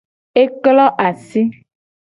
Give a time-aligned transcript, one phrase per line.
[0.43, 1.41] E klo asi.